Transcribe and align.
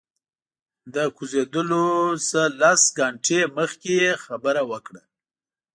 د 0.93 0.95
کوزیدلو 1.17 1.85
نه 2.39 2.43
لس 2.61 2.81
ګنټې 2.97 3.39
مخکې 3.57 3.91
یې 4.03 4.11
خبره 4.25 4.61
وکړه. 4.71 5.01